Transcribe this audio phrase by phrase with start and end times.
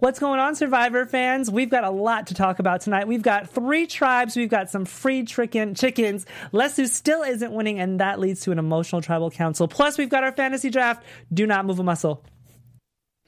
[0.00, 1.50] What's going on, Survivor fans?
[1.50, 3.06] We've got a lot to talk about tonight.
[3.06, 4.34] We've got three tribes.
[4.36, 6.26] We've got some free chicken chickens.
[6.52, 9.68] Lesu still isn't winning, and that leads to an emotional tribal council.
[9.68, 11.04] Plus, we've got our fantasy draft.
[11.32, 12.24] Do not move a muscle.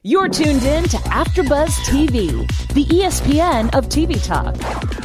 [0.02, 4.56] You're tuned in to AfterBuzz TV, the ESPN of TV talk.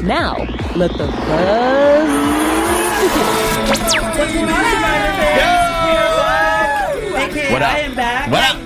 [0.02, 0.36] Now,
[0.76, 2.10] let the buzz
[3.02, 3.28] begin.
[3.70, 5.72] What's going on, Survivor fans?
[5.86, 6.18] We are
[7.14, 7.52] back.
[7.52, 7.72] What up?
[7.72, 8.32] I am back.
[8.32, 8.61] What up?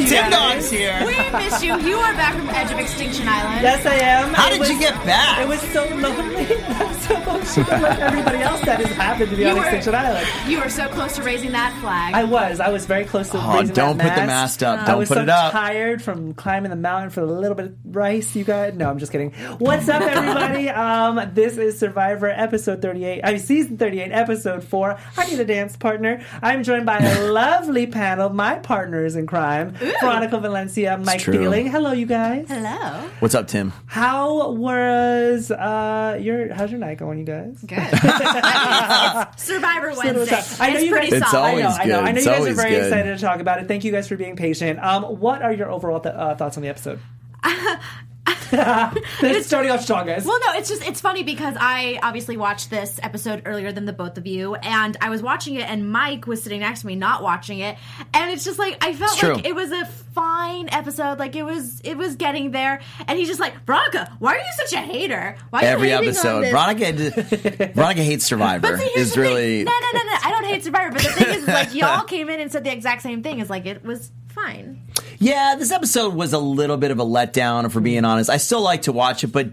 [0.00, 0.56] You are I back.
[0.56, 1.02] missed you Tim guys.
[1.02, 1.06] Dog's here.
[1.06, 1.80] We miss you.
[1.80, 3.62] You are back from edge of Extinction Island.
[3.62, 4.34] Yes, I am.
[4.34, 5.40] How It did was- you get back?
[5.40, 6.56] It was so lonely.
[6.68, 9.94] I'm so emotional like everybody else that has happened to be You on were- Extinction
[9.94, 10.26] Island.
[10.46, 12.14] You were so close to raising that flag.
[12.14, 12.60] I was.
[12.60, 13.56] I was very close to raising that.
[13.56, 14.60] Oh, raising don't that put the mast.
[14.60, 14.80] mast up.
[14.80, 15.52] I Don't was put so it up.
[15.52, 18.74] tired from climbing the mountain for the little bit of rice you got.
[18.74, 19.32] No, I'm just kidding.
[19.58, 20.68] What's up, everybody?
[20.70, 23.20] um, this is Survivor episode 38.
[23.24, 24.98] I mean, season 38, episode 4.
[25.16, 26.22] I need a dance partner.
[26.42, 31.32] I'm joined by a lovely panel, my partners in crime, Veronica Valencia, Mike true.
[31.34, 31.66] Feeling.
[31.68, 32.46] Hello, you guys.
[32.48, 33.08] Hello.
[33.20, 33.72] What's up, Tim?
[33.86, 37.58] How was uh your how's your night going, you guys?
[37.66, 37.78] Good.
[39.32, 40.36] It's Survivor Wednesday.
[40.60, 41.20] I know it's you pretty guys.
[41.22, 41.48] It's solid.
[41.48, 42.00] I know, always I know.
[42.00, 42.08] good.
[42.08, 42.82] I know you guys are very good.
[42.84, 43.68] excited to talk about it.
[43.68, 44.78] Thank you guys for being patient.
[44.82, 47.00] Um, what are your overall th- uh, thoughts on the episode?
[49.20, 50.24] It's starting off strong, guys.
[50.24, 53.92] Well, no, it's just it's funny because I obviously watched this episode earlier than the
[53.92, 56.94] both of you, and I was watching it, and Mike was sitting next to me,
[56.96, 57.76] not watching it,
[58.14, 59.42] and it's just like I felt It's like true.
[59.44, 63.40] it was a fine episode, like it was it was getting there, and he's just
[63.40, 65.36] like Veronica, why are you such a hater?
[65.50, 68.68] Why are you Every on episode, this?" Veronica, Veronica hates Survivor.
[68.68, 69.64] But see, here's is the really thing.
[69.66, 70.18] no, no, no, no.
[70.24, 72.72] I don't hate Survivor, but the thing is, like, y'all came in and said the
[72.72, 73.38] exact same thing.
[73.40, 74.82] Is like it was fine.
[75.18, 78.30] Yeah, this episode was a little bit of a letdown, if we're being honest.
[78.30, 79.50] I still like to watch it, but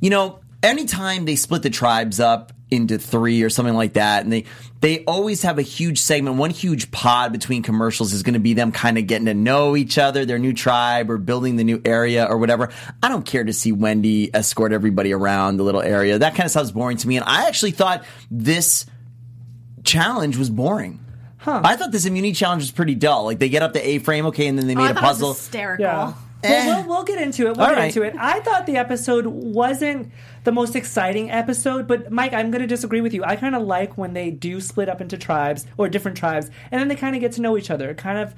[0.00, 4.32] you know, anytime they split the tribes up into three or something like that, and
[4.32, 4.44] they
[4.80, 8.54] they always have a huge segment, one huge pod between commercials is going to be
[8.54, 11.80] them kind of getting to know each other, their new tribe, or building the new
[11.84, 12.70] area or whatever.
[13.02, 16.18] I don't care to see Wendy escort everybody around the little area.
[16.18, 18.86] That kind of stuff's boring to me, and I actually thought this
[19.84, 21.00] challenge was boring.
[21.46, 23.24] I thought this immunity challenge was pretty dull.
[23.24, 24.94] Like they get up to A frame, okay, and then they Oh, made I a
[24.94, 25.34] thought it was puzzle.
[25.34, 25.84] hysterical.
[25.84, 26.12] Yeah.
[26.44, 26.66] Eh.
[26.66, 27.56] Well, we'll, we'll get into it.
[27.56, 27.86] We'll All get right.
[27.86, 28.14] into it.
[28.16, 30.12] I thought the episode wasn't
[30.44, 33.24] the most exciting episode, but Mike, I'm going to disagree with you.
[33.24, 36.80] I kind of like when they do split up into tribes or different tribes, and
[36.80, 37.90] then they kind of get to know each other.
[37.90, 38.36] It kind of,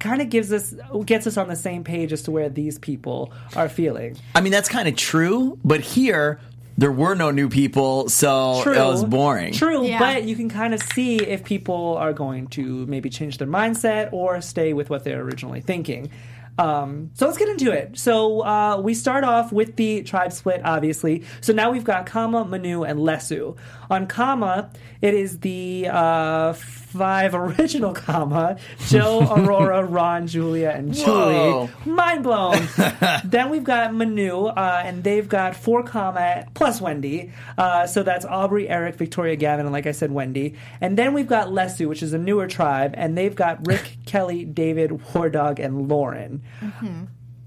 [0.00, 0.74] kind of gives us
[1.04, 4.16] gets us on the same page as to where these people are feeling.
[4.34, 6.40] I mean, that's kind of true, but here
[6.76, 8.74] there were no new people, so True.
[8.74, 9.52] it was boring.
[9.54, 9.98] True, Yeah.
[9.98, 14.12] but you can kind of see if people are going to maybe change their mindset
[14.12, 16.10] or stay with what they're originally thinking.
[16.58, 17.98] Um, so let's get into it.
[17.98, 21.24] So uh, we start off with the tribe split, obviously.
[21.42, 23.56] So now we've got Kama, Manu, and Lesu.
[23.90, 24.70] On Kama,
[25.02, 26.54] it is the uh,
[26.98, 31.34] five original Kama Joe, Aurora, Ron, Julia, and Julie.
[31.34, 31.70] Whoa.
[31.84, 32.66] Mind blown.
[33.24, 37.32] then we've got Manu, uh, and they've got four Kama plus Wendy.
[37.58, 40.54] Uh, so that's Aubrey, Eric, Victoria, Gavin, and like I said, Wendy.
[40.80, 44.44] And then we've got Lesu, which is a newer tribe, and they've got Rick, Kelly,
[44.44, 46.42] David, Wardog, and Lauren.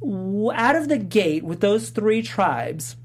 [0.01, 2.95] W- Out of the gate with those three tribes,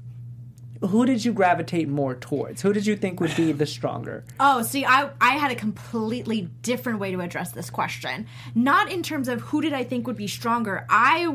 [0.81, 2.61] who did you gravitate more towards?
[2.61, 4.23] Who did you think would be the stronger?
[4.39, 8.27] Oh, see, I I had a completely different way to address this question.
[8.53, 10.85] Not in terms of who did I think would be stronger.
[10.89, 11.33] I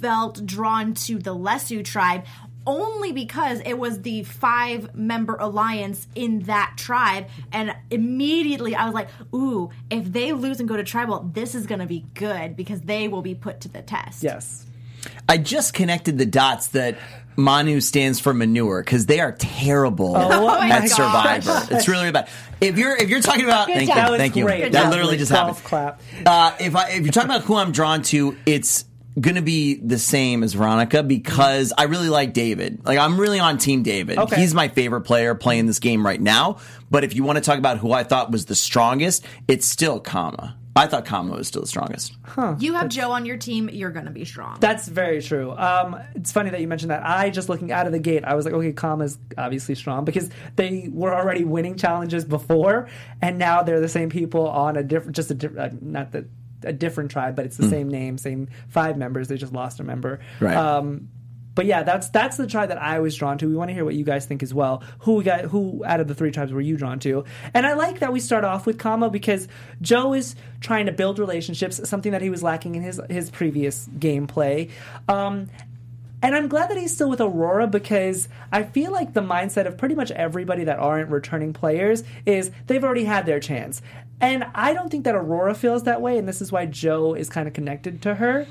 [0.00, 2.24] felt drawn to the Lesu tribe
[2.68, 8.94] only because it was the five member alliance in that tribe and immediately I was
[8.94, 12.56] like, "Ooh, if they lose and go to tribal, this is going to be good
[12.56, 14.66] because they will be put to the test." Yes.
[15.28, 16.98] I just connected the dots that
[17.36, 20.90] Manu stands for manure because they are terrible Oh my at gosh.
[20.90, 21.74] Survivor.
[21.74, 22.28] It's really, really bad.
[22.60, 23.96] If you're if you're talking about, thank job.
[23.96, 24.44] you, That was thank you.
[24.44, 24.72] great.
[24.72, 24.90] That job.
[24.90, 25.56] literally just happened.
[25.64, 26.00] clap.
[26.24, 28.84] Uh, if I if you're talking about who I'm drawn to, it's
[29.20, 32.80] gonna be the same as Veronica because I really like David.
[32.84, 34.18] Like I'm really on Team David.
[34.18, 34.36] Okay.
[34.36, 36.58] He's my favorite player playing this game right now.
[36.90, 40.00] But if you want to talk about who I thought was the strongest, it's still
[40.00, 40.56] Kama.
[40.76, 42.12] I thought Kama was still the strongest.
[42.58, 44.58] You have Joe on your team, you're going to be strong.
[44.60, 45.52] That's very true.
[45.52, 47.02] Um, it's funny that you mentioned that.
[47.02, 50.28] I just looking out of the gate, I was like, okay, Kama's obviously strong because
[50.56, 52.88] they were already winning challenges before,
[53.22, 55.72] and now they're the same people on a different, just a different.
[55.72, 56.26] Uh, not that
[56.62, 59.28] a different tribe, but it's the same name, same five members.
[59.28, 60.20] They just lost a member.
[60.40, 60.56] Right.
[60.56, 61.08] Um,
[61.56, 63.48] but yeah, that's that's the tribe that I was drawn to.
[63.48, 64.84] We want to hear what you guys think as well.
[65.00, 65.46] Who we got?
[65.46, 67.24] Who out of the three tribes were you drawn to?
[67.54, 69.48] And I like that we start off with Kama because
[69.80, 73.88] Joe is trying to build relationships, something that he was lacking in his his previous
[73.98, 74.70] gameplay.
[75.08, 75.48] Um,
[76.22, 79.78] and I'm glad that he's still with Aurora because I feel like the mindset of
[79.78, 83.80] pretty much everybody that aren't returning players is they've already had their chance.
[84.20, 87.28] And I don't think that Aurora feels that way, and this is why Joe is
[87.28, 88.46] kind of connected to her.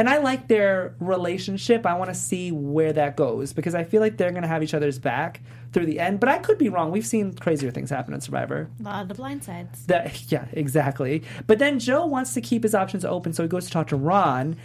[0.00, 1.84] And I like their relationship.
[1.84, 4.62] I want to see where that goes because I feel like they're going to have
[4.62, 5.42] each other's back
[5.74, 6.20] through the end.
[6.20, 6.90] But I could be wrong.
[6.90, 8.70] We've seen crazier things happen in Survivor.
[8.80, 9.84] A lot of the blind sides.
[9.88, 11.22] That yeah, exactly.
[11.46, 13.96] But then Joe wants to keep his options open, so he goes to talk to
[13.96, 14.56] Ron.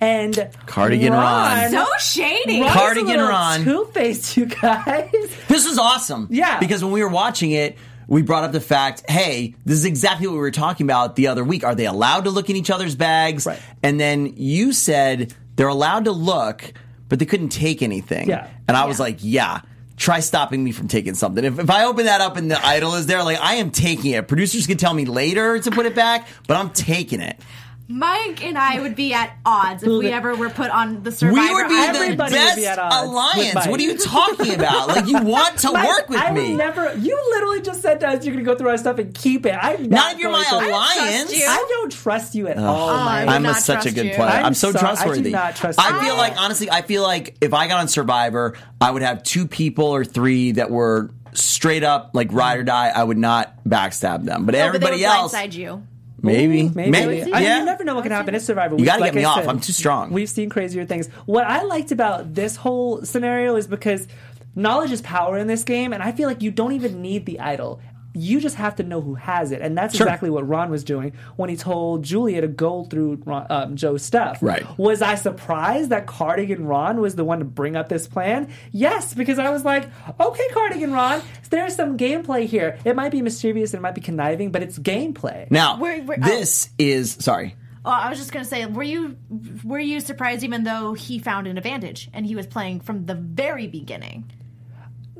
[0.00, 1.72] And Cardigan Ron.
[1.72, 2.60] So shady.
[2.60, 3.64] Ron's Cardigan a Ron.
[3.64, 5.10] two-faced, you guys.
[5.48, 6.28] This is awesome.
[6.30, 6.60] Yeah.
[6.60, 7.76] Because when we were watching it,
[8.06, 11.28] we brought up the fact, hey, this is exactly what we were talking about the
[11.28, 11.64] other week.
[11.64, 13.46] Are they allowed to look in each other's bags?
[13.46, 13.60] Right.
[13.82, 16.72] And then you said they're allowed to look,
[17.08, 18.28] but they couldn't take anything.
[18.28, 18.48] Yeah.
[18.68, 19.60] And I was like, yeah.
[19.96, 21.44] Try stopping me from taking something.
[21.44, 24.10] If, if I open that up and the idol is there, like I am taking
[24.10, 24.26] it.
[24.26, 27.38] Producers can tell me later to put it back, but I'm taking it.
[27.86, 31.38] Mike and I would be at odds if we ever were put on the Survivor.
[31.38, 33.54] we would be the Everybody would best be at odds with alliance.
[33.54, 33.70] Mike.
[33.70, 34.88] What are you talking about?
[34.88, 36.24] Like you want to Mike, work with me.
[36.24, 36.48] I me?
[36.50, 36.94] would never.
[36.96, 39.44] You literally just said to us you're going to go through our stuff and keep
[39.44, 39.50] it.
[39.52, 41.38] I'm not, Not if you're going my to- alliance.
[41.38, 41.44] you.
[41.46, 42.88] I don't trust you at all.
[42.88, 43.28] Oh, Mike.
[43.28, 44.14] I I'm a, not such a trust good you.
[44.14, 44.30] player.
[44.30, 45.30] I'm, I'm so so- I do trustworthy.
[45.30, 46.06] not trust I you.
[46.06, 49.46] feel like honestly, I feel like if I got on Survivor, I would have two
[49.46, 52.88] people or three that were straight up like ride or die.
[52.94, 55.86] I would not backstab them, but No, but everybody they would else, blindside you.
[56.24, 56.90] Maybe, Maybe.
[56.90, 57.58] maybe, I mean, yeah.
[57.60, 58.34] you never know what can happen.
[58.34, 58.76] It's Survivor.
[58.76, 59.36] You gotta Like get me I off.
[59.40, 60.10] said, I'm too strong.
[60.12, 61.08] We've seen crazier things.
[61.26, 64.08] What I liked about this whole scenario is because
[64.56, 67.40] knowledge is power in this game, and I feel like you don't even need the
[67.40, 67.80] idol.
[68.16, 70.06] You just have to know who has it, and that's Sure.
[70.06, 74.02] exactly what Ron was doing when he told Julia to go through Ron, um, Joe's
[74.02, 74.38] stuff.
[74.40, 74.64] Right.
[74.78, 78.48] Was I surprised that Cardigan Ron was the one to bring up this plan?
[78.70, 79.88] Yes, because I was like,
[80.20, 82.78] okay, Cardigan Ron, there's some gameplay here.
[82.84, 85.50] It might be mischievous, and it might be conniving, but it's gameplay.
[85.50, 86.26] Now, We're- we're- oh.
[86.26, 87.56] this is sorry.
[87.86, 89.16] Oh, I was just gonna say, were you
[89.62, 93.14] were you surprised even though he found an advantage and he was playing from the
[93.14, 94.30] very beginning?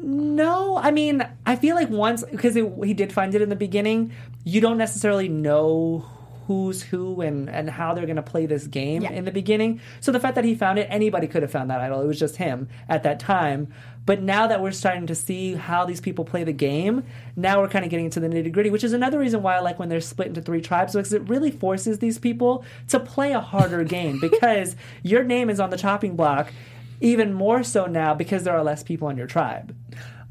[0.04, 4.12] No, I mean, I feel like once because he did find it in the beginning,
[4.44, 6.04] you don't necessarily know
[6.46, 9.12] who's who and and how they're going to play this game Yeah.
[9.12, 9.80] in the beginning.
[10.00, 12.02] So the fact that he found it, anybody could have found that idol.
[12.02, 13.72] It was just him at that time.
[14.04, 17.04] But now that we're starting to see how these people play the game,
[17.36, 19.60] now we're kind of getting into the nitty gritty, which is another reason why I
[19.60, 23.32] like when they're split into three tribes because it really forces these people to play
[23.32, 26.52] a harder game because your name is on the chopping block
[27.00, 29.74] even more so now because there are less people in your tribe.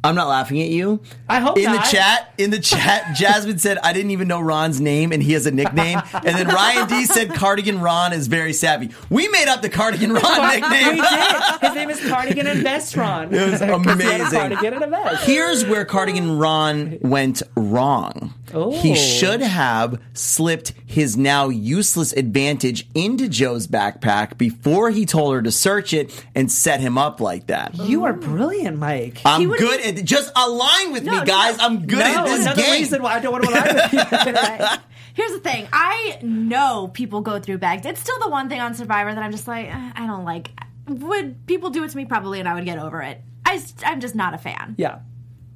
[0.06, 1.00] I'm not laughing at you.
[1.30, 1.86] I hope in not.
[1.86, 2.33] the chat.
[2.38, 5.51] In the chat, Jasmine said, "I didn't even know Ron's name, and he has a
[5.51, 9.69] nickname." And then Ryan D said, "Cardigan Ron is very savvy." We made up the
[9.69, 10.95] Cardigan Ron we nickname.
[10.98, 11.62] did.
[11.62, 13.33] His name is Cardigan and Vest Ron.
[13.33, 14.39] It was amazing.
[14.39, 15.24] Cardigan and a vest.
[15.24, 18.33] Here's where Cardigan Ron went wrong.
[18.54, 18.72] Oh.
[18.72, 25.42] He should have slipped his now useless advantage into Joe's backpack before he told her
[25.42, 27.76] to search it and set him up like that.
[27.76, 29.22] You are brilliant, Mike.
[29.26, 31.58] I'm would've good at just align with No, me, no, guys.
[31.58, 31.66] no.
[31.66, 32.72] I'm good no, at this another game.
[32.74, 34.78] reason why I don't want to align with you.
[35.16, 35.68] Here's the thing.
[35.72, 37.86] I know people go through bags.
[37.86, 40.50] It's still the one thing on Survivor that I'm just like, eh, I don't like.
[40.88, 42.06] Would people do it to me?
[42.06, 43.22] Probably, and I would get over it.
[43.46, 44.74] I, am just not a fan.
[44.77, 45.00] yeah,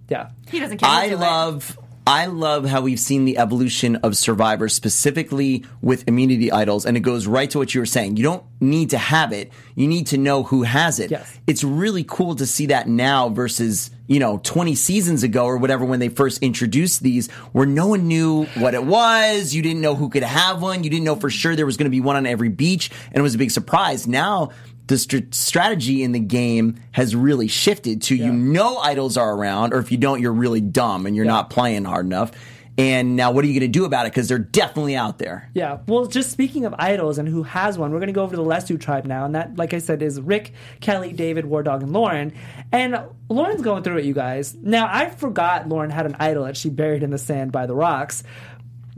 [0.10, 0.30] yeah.
[0.50, 0.90] He doesn't care.
[0.90, 1.28] I He'll do it.
[1.28, 6.96] love I love how we've seen the evolution of Survivor specifically with immunity idols and
[6.96, 8.16] it goes right to what you were saying.
[8.16, 9.52] You don't need to have it.
[9.76, 11.12] You need to know who has it.
[11.12, 11.38] Yes.
[11.48, 15.84] It's really cool to see that now versus, you know, 20 seasons ago or whatever
[15.84, 19.94] when they first introduced these where no one knew what it was, you didn't know
[19.94, 22.16] who could have one, you didn't know for sure there was going to be one
[22.16, 24.08] on every beach and it was a big surprise.
[24.08, 24.52] Now
[24.88, 29.74] the str- strategy in the game has really shifted to you know idols are around,
[29.74, 32.32] or if you don't, you're really dumb and you're not playing hard enough.
[32.80, 34.12] And now, what are you going to do about it?
[34.12, 35.50] Because they're definitely out there.
[35.56, 35.80] Yeah.
[35.88, 38.42] Well, just speaking of idols and who has one, we're going to go over to
[38.42, 39.26] the Lesu tribe now.
[39.26, 42.34] And that, like I said, is Rick, Kelly, David, War Dog, and Lauren.
[42.72, 44.54] And Lauren's going through it, you guys.
[44.54, 47.74] Now, I forgot Lauren had an idol that she buried in the sand by the
[47.74, 48.24] rocks.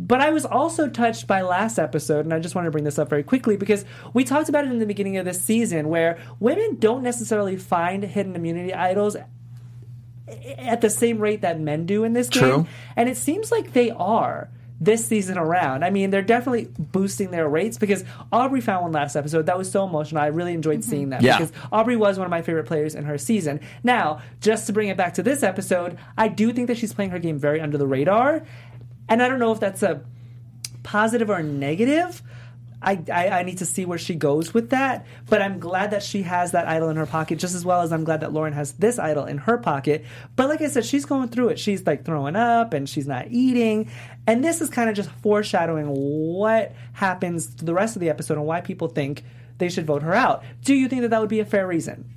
[0.02, 2.98] But I was also touched by last episode, and I just want to bring this
[2.98, 6.18] up very quickly because we talked about it in the beginning of this season where
[6.40, 9.18] women don't necessarily find hidden immunity idols
[10.58, 12.50] at the same rate that men do in this True.
[12.50, 12.68] game.
[12.96, 14.50] And it seems like they are
[14.82, 15.84] this season around.
[15.84, 19.70] I mean, they're definitely boosting their rates because Aubrey found one last episode that was
[19.70, 20.22] so emotional.
[20.22, 20.90] I really enjoyed mm-hmm.
[20.90, 21.38] seeing that Yeah.
[21.38, 23.60] because Aubrey was one of my favorite players in her season.
[23.84, 27.12] Now, just to bring it back to this episode, I do think that she's playing
[27.12, 28.44] her game very under the radar.
[29.10, 30.02] And I don't know if that's a
[30.84, 32.22] positive or negative.
[32.82, 36.02] I, I, I need to see where she goes with that, but I'm glad that
[36.02, 38.54] she has that idol in her pocket just as well as I'm glad that Lauren
[38.54, 40.06] has this idol in her pocket.
[40.38, 41.60] But like I said, she's going through it.
[41.60, 43.92] She's like throwing up and she's not eating.
[44.26, 48.38] And this is kind of just foreshadowing what happens to the rest of the episode
[48.38, 49.26] and why people think
[49.58, 50.44] they should vote her out.
[50.64, 52.10] Do you think that that would be a fair reason?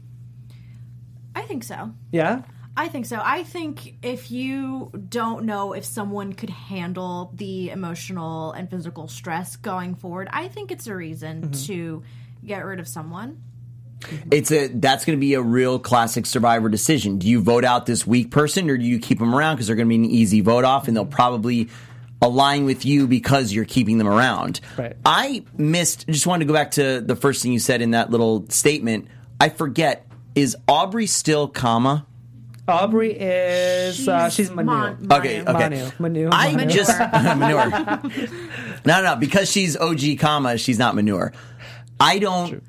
[1.35, 1.93] I think so.
[2.13, 2.43] Yeah?
[2.77, 3.21] I think so.
[3.23, 9.57] I think if you don't know if someone could handle the emotional and physical stress
[9.57, 11.67] going forward, I think it's a reason Mm-hmm.
[11.67, 12.03] to
[12.45, 13.43] get rid of someone.
[14.33, 17.19] It's a that's going to be a real classic survivor decision.
[17.19, 19.77] Do you vote out this weak person or do you keep them around because they're
[19.77, 21.69] going to be an easy vote off and they'll probably
[22.21, 24.61] align with you because you're keeping them around.
[24.79, 24.97] Right.
[25.05, 28.11] I missed just wanted to go back to the first thing you said in that
[28.11, 29.09] little statement.
[29.41, 32.07] I forget is Aubrey still Kama?
[32.69, 34.67] Aubrey is uh, she's Manu.
[34.67, 35.57] Mon- Okay, Manu.
[35.59, 35.69] okay.
[35.69, 35.91] Manu.
[35.99, 36.29] Manu.
[36.33, 36.71] I Manu.
[36.71, 37.69] just manure.
[38.85, 41.33] no, no, because she's OG Kama, she's not manure.
[41.99, 42.63] I don't.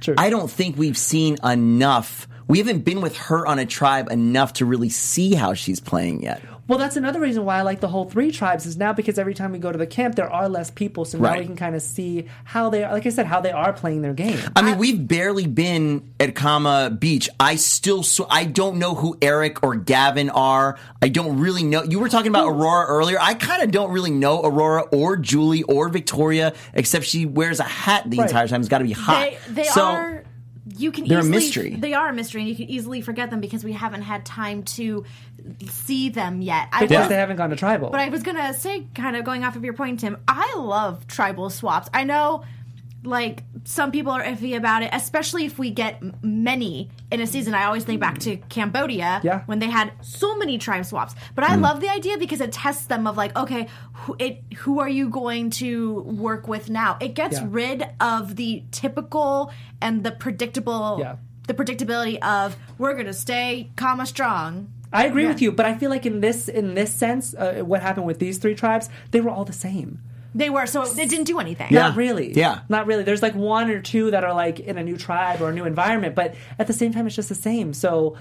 [0.00, 0.14] True.
[0.16, 2.28] I don't think we've seen enough.
[2.48, 6.22] We haven't been with her on a tribe enough to really see how she's playing
[6.22, 6.42] yet.
[6.68, 9.34] Well, that's another reason why I like the whole three tribes is now because every
[9.34, 11.38] time we go to the camp, there are less people, so now Right.
[11.40, 12.92] we can kind of see how they are.
[12.92, 14.38] Like I said, how they are playing their game.
[14.56, 17.28] I mean, we've barely been at Kama Beach.
[17.38, 20.76] I still, so I don't know who Eric or Gavin are.
[21.00, 21.84] I don't really know.
[21.84, 23.18] You were talking about Aurora earlier.
[23.20, 27.64] I kind of don't really know Aurora or Julie or Victoria, except she wears a
[27.64, 28.26] hat the Right.
[28.28, 28.60] entire time.
[28.60, 29.30] It's got to be hot.
[29.48, 30.24] They, they so, are.
[30.76, 31.74] You can They're a mystery.
[31.76, 34.62] They are a mystery, and you can easily forget them because we haven't had time
[34.64, 35.04] to
[35.68, 36.68] see them yet.
[36.72, 37.90] I Because was- they haven't gone to tribal.
[37.90, 40.16] But I was gonna say, kind of going off of your point, Tim.
[40.28, 41.88] I love tribal swaps.
[41.94, 42.44] I know,
[43.06, 47.54] like some people are iffy about it, especially if we get many in a season.
[47.54, 49.42] I always think back to Cambodia Yeah.
[49.46, 51.14] when they had so many tribe swaps.
[51.34, 54.80] But I love the idea because it tests them of like, okay, who, it, who
[54.80, 56.96] are you going to work with now?
[57.00, 57.46] It gets Yeah.
[57.48, 60.98] rid of the typical and the predictable.
[61.00, 61.16] Yeah.
[61.46, 64.68] The predictability of we're gonna stay Kama strong.
[64.92, 67.82] I agree with you, but I feel like in this in this sense, uh, what
[67.82, 70.00] happened with these three tribes, they were all the same.
[70.36, 71.68] They were so it didn't do anything.
[71.70, 71.88] Yeah.
[71.88, 72.34] Not really.
[72.34, 72.60] Yeah.
[72.68, 73.04] Not really.
[73.04, 75.64] There's like one or two that are like in a new tribe or a new
[75.64, 77.72] environment, but at the same time, it's just the same.
[77.72, 78.16] So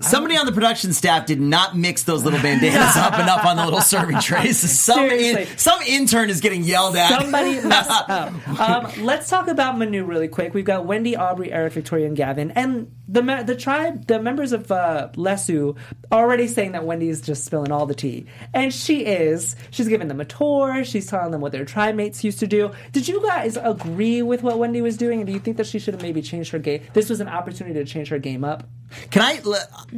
[0.00, 3.56] Somebody on the production staff did not mix those little bandanas up and up on
[3.56, 4.58] the little serving trays.
[4.82, 7.20] Some in, some intern is getting yelled at.
[7.20, 8.60] Somebody messed up.
[8.60, 10.54] Um, let's talk about Manu really quick.
[10.54, 14.72] We've got Wendy, Aubrey, Eric, Victoria, and Gavin, and the the tribe, the members of
[14.72, 15.76] uh, Lesu,
[16.10, 19.54] already saying that Wendy is just spilling all the tea, and she is.
[19.70, 20.84] She's giving them a tour.
[20.84, 22.72] She's telling them what their tribe mates used to do.
[22.92, 25.78] Did you guys agree with what Wendy was doing, and do you think that she
[25.78, 26.82] should have maybe changed her game?
[26.92, 28.64] This was an opportunity to change her game up.
[29.10, 29.40] Can I?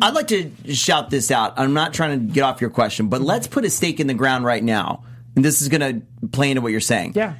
[0.02, 1.54] I'd like to shout this out.
[1.56, 4.14] I'm not trying to get off your question, but let's put a stake in the
[4.14, 5.04] ground right now.
[5.36, 7.12] And this is going to play into what you're saying.
[7.16, 7.34] Yeah.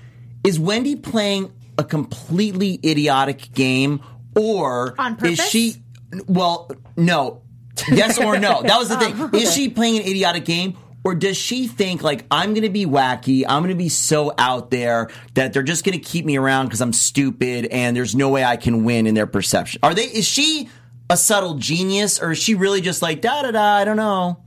[0.45, 4.03] Is Wendy playing a completely idiotic game,
[4.37, 5.77] or On is she?
[6.27, 7.43] Well, no.
[7.91, 8.63] Yes or no?
[8.63, 8.97] That was the
[9.31, 9.41] thing.
[9.41, 10.77] Is she playing an idiotic game?
[11.07, 13.45] Or does she think like I'm going to be wacky?
[13.47, 16.67] I'm going to be so out there that they're just going to keep me around
[16.67, 19.81] because I'm stupid and there's no way I can win in their perception.
[19.83, 20.05] Are they?
[20.05, 20.71] Is she
[21.11, 23.77] a subtle genius or is she really just like da da da?
[23.77, 24.39] I don't know.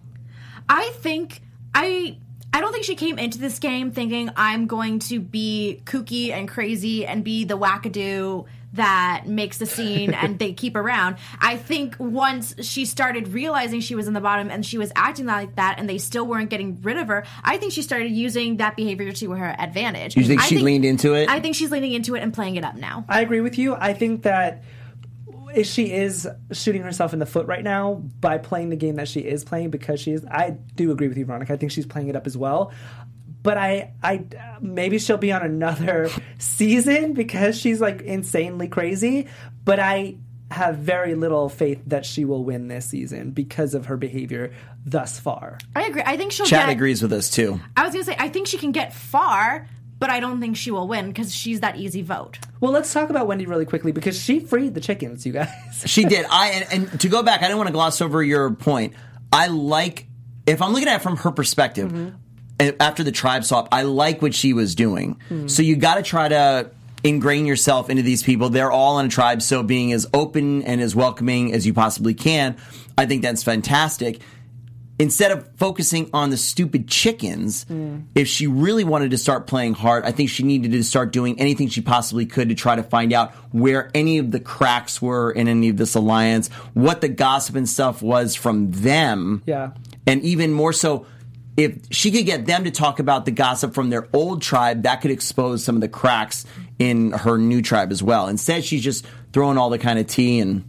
[0.67, 1.41] I think
[1.73, 2.17] I
[2.53, 6.47] I don't think she came into this game thinking I'm going to be kooky and
[6.47, 11.17] crazy and be the wackadoo that makes the scene and they keep around.
[11.39, 15.25] I think once she started realizing she was in the bottom and she was acting
[15.25, 18.57] like that and they still weren't getting rid of her, I think she started using
[18.57, 20.15] that behavior to her advantage.
[20.15, 21.29] You think I she leaned into it?
[21.29, 23.05] I think she's leaning into it and playing it up now.
[23.09, 23.75] I agree with you.
[23.75, 24.63] I think that if
[25.63, 29.21] she is shooting herself in the foot right now by playing the game that she
[29.21, 30.25] is playing because she is.
[30.25, 31.53] I do agree with you, Veronica.
[31.53, 32.71] I think she's playing it up as well.
[33.43, 34.25] But I, I
[34.59, 39.27] maybe she'll be on another season because she's like insanely crazy.
[39.63, 40.17] But I
[40.51, 44.53] have very little faith that she will win this season because of her behavior
[44.85, 45.57] thus far.
[45.75, 46.03] I agree.
[46.05, 47.59] I think she'll Chad get agrees with us too.
[47.75, 49.67] I was going to say I think she can get far,
[49.99, 52.39] but I don't think she will win because she's that easy vote.
[52.59, 55.49] Well, let's talk about Wendy really quickly because she freed the chickens, you guys.
[55.85, 56.25] She did.
[56.29, 58.93] I and, and to go back, I didn't want to gloss over your point.
[59.31, 60.07] I like
[60.47, 61.91] if I'm looking at it from her perspective.
[62.59, 65.19] and After the tribe swap, I like what she was doing.
[65.29, 65.49] Mm.
[65.49, 66.71] So you got to try to
[67.03, 68.49] ingrain yourself into these people.
[68.49, 72.13] They're all in a tribe, so being as open and as welcoming as you possibly
[72.13, 72.57] can,
[72.97, 74.21] I think that's fantastic.
[74.99, 78.03] Instead of focusing on the stupid chickens, mm.
[78.15, 81.39] if she really wanted to start playing hard, I think she needed to start doing
[81.39, 85.31] anything she possibly could to try to find out where any of the cracks were
[85.31, 89.71] in any of this alliance, what the gossip and stuff was from them Yeah.
[90.07, 91.05] and even more so
[91.57, 95.01] if she could get them to talk about the gossip from their old tribe, that
[95.01, 96.45] could expose some of the cracks
[96.77, 98.27] in her new tribe as well.
[98.27, 100.63] Instead, she's just throwing all the kind of tea and,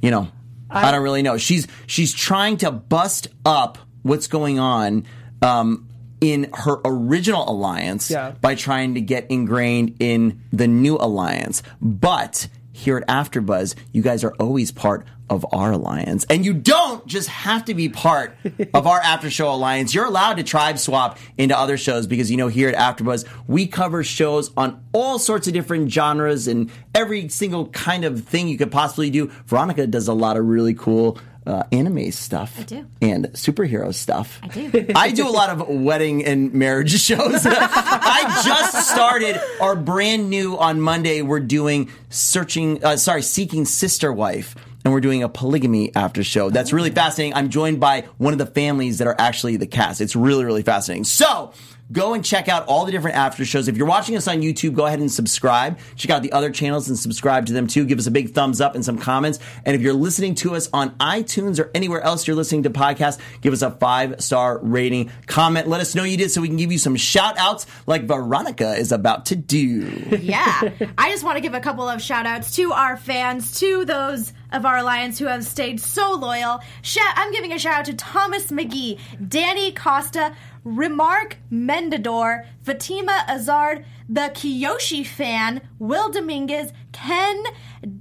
[0.00, 0.28] you know,
[0.70, 1.36] I, don't really know.
[1.38, 5.06] She's she's trying to bust up what's going on
[5.42, 5.88] um,
[6.20, 8.32] in her original alliance Yeah.
[8.40, 11.62] by trying to get ingrained in the new alliance.
[11.80, 17.06] But here at AfterBuzz, you guys are always part of our alliance, and you don't
[17.06, 18.36] just have to be part
[18.74, 19.94] of our after show alliance.
[19.94, 23.66] You're allowed to tribe swap into other shows because you know here at AfterBuzz we
[23.66, 28.58] cover shows on all sorts of different genres and every single kind of thing you
[28.58, 29.30] could possibly do.
[29.46, 31.18] Veronica does a lot of really cool.
[31.46, 32.86] Uh, anime stuff I do.
[33.00, 34.38] and superhero stuff.
[34.42, 34.86] I do.
[34.94, 37.46] I do a lot of wedding and marriage shows.
[37.46, 41.22] I just started our brand new on Monday.
[41.22, 44.54] We're doing searching, uh, sorry, seeking sister wife.
[44.84, 46.48] And we're doing a polygamy after show.
[46.50, 47.34] That's really fascinating.
[47.34, 50.00] I'm joined by one of the families that are actually the cast.
[50.00, 51.04] It's really, really fascinating.
[51.04, 51.52] So,
[51.92, 53.68] go and check out all the different after shows.
[53.68, 55.78] If you're watching us on YouTube, go ahead and subscribe.
[55.96, 57.84] Check out the other channels and subscribe to them too.
[57.84, 59.38] Give us a big thumbs up and some comments.
[59.64, 63.18] And if you're listening to us on iTunes or anywhere else you're listening to podcasts,
[63.40, 65.10] give us a five star rating.
[65.26, 65.68] Comment.
[65.68, 68.74] Let us know you did so we can give you some shout outs like Veronica
[68.74, 69.80] is about to do.
[70.20, 70.60] yeah.
[70.98, 74.32] I just want to give a couple of shout outs to our fans, to those
[74.52, 76.60] of our alliance who have stayed so loyal.
[76.82, 83.84] Shout, I'm giving a shout out to Thomas McGee, Danny Costa, Remark Mendador, Fatima Azard,
[84.08, 87.42] the Kiyoshi fan, Will Dominguez, Ken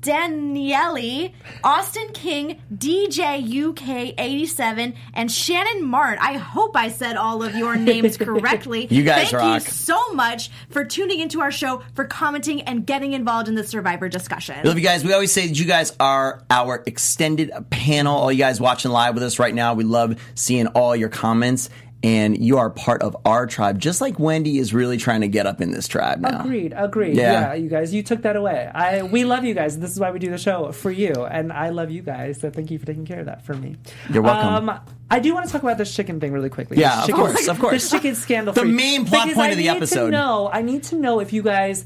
[0.01, 1.31] Daniele,
[1.63, 6.17] Austin King, DJ UK87, and Shannon Mart.
[6.19, 8.87] I hope I said all of your names correctly.
[8.89, 9.63] You guys Thank rock.
[9.63, 13.63] you so much for tuning into our show, for commenting and getting involved in the
[13.63, 14.57] Survivor discussion.
[14.63, 15.03] We love you guys.
[15.03, 18.17] We always say that you guys are our extended panel.
[18.17, 21.69] All you guys watching live with us right now, we love seeing all your comments.
[22.01, 25.45] And you are part of our tribe, just like Wendy is really trying to get
[25.45, 26.39] up in this tribe now.
[26.45, 27.17] Agreed, agreed.
[27.17, 27.31] Yeah.
[27.49, 27.53] Yeah.
[27.55, 28.71] you guys, you took that away.
[28.73, 29.77] I we love you guys.
[29.77, 32.39] This is why we do the show for you, and I love you guys.
[32.39, 33.75] So thank you for taking care of that for me.
[34.09, 34.69] You're welcome.
[34.69, 34.79] Um,
[35.11, 36.77] I do want to talk about this chicken thing really quickly.
[36.77, 37.83] Yeah, This of course, of course.
[37.91, 38.53] The chicken scandal.
[38.55, 38.73] The for you.
[38.73, 40.05] main plot Because point I of the need episode.
[40.05, 41.83] To know, I need to know if you guys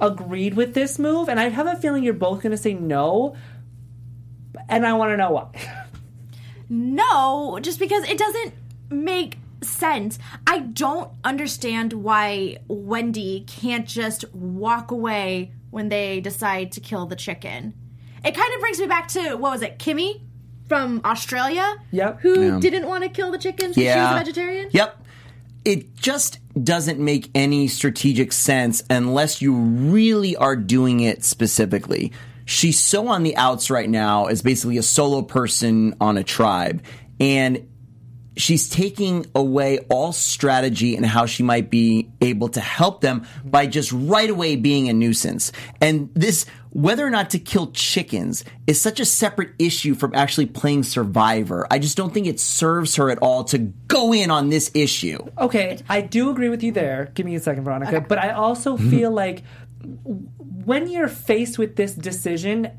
[0.00, 3.34] agreed with this move, and I have a feeling you're both going to say no,
[4.68, 5.48] and I want to know why.
[6.70, 8.52] No, just because it doesn't
[8.90, 10.18] make sense.
[10.46, 17.16] I don't understand why Wendy can't just walk away when they decide to kill the
[17.16, 17.74] chicken.
[18.24, 20.22] It kind of brings me back to what was it, Kimmy
[20.68, 21.76] from Australia?
[21.92, 22.20] Yep.
[22.20, 22.58] Who Yeah.
[22.60, 24.68] didn't want to kill the chicken because she was a vegetarian?
[24.72, 25.04] Yep.
[25.64, 32.12] It just doesn't make any strategic sense unless you really are doing it specifically.
[32.46, 36.82] She's so on the outs right now as basically a solo person on a tribe.
[37.20, 37.67] And
[38.38, 43.66] she's taking away all strategy and how she might be able to help them by
[43.66, 45.52] just right away being a nuisance.
[45.80, 50.46] And this, whether or not to kill chickens, is such a separate issue from actually
[50.46, 51.66] playing Survivor.
[51.70, 55.18] I just don't think it serves her at all to go in on this issue.
[55.38, 57.10] Okay, I do agree with you there.
[57.14, 58.00] Give me a second, Veronica.
[58.00, 58.90] But I also mm-hmm.
[58.90, 59.42] feel like
[60.64, 62.70] when you're faced with this decision,